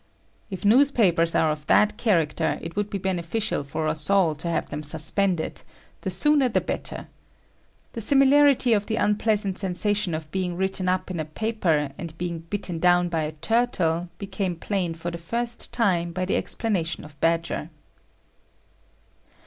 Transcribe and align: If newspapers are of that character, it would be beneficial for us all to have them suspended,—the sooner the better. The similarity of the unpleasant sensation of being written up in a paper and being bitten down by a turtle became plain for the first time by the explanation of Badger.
If 0.49 0.65
newspapers 0.65 1.35
are 1.35 1.51
of 1.51 1.67
that 1.67 1.95
character, 1.95 2.57
it 2.63 2.75
would 2.75 2.89
be 2.89 2.97
beneficial 2.97 3.63
for 3.63 3.87
us 3.87 4.09
all 4.09 4.33
to 4.33 4.47
have 4.47 4.69
them 4.71 4.81
suspended,—the 4.81 6.09
sooner 6.09 6.49
the 6.49 6.59
better. 6.59 7.07
The 7.93 8.01
similarity 8.01 8.73
of 8.73 8.87
the 8.87 8.95
unpleasant 8.95 9.59
sensation 9.59 10.15
of 10.15 10.31
being 10.31 10.57
written 10.57 10.89
up 10.89 11.11
in 11.11 11.19
a 11.19 11.25
paper 11.25 11.91
and 11.99 12.17
being 12.17 12.39
bitten 12.49 12.79
down 12.79 13.09
by 13.09 13.21
a 13.25 13.31
turtle 13.33 14.09
became 14.17 14.55
plain 14.55 14.95
for 14.95 15.11
the 15.11 15.19
first 15.19 15.71
time 15.71 16.13
by 16.13 16.25
the 16.25 16.35
explanation 16.35 17.05
of 17.05 17.13
Badger. 17.21 17.69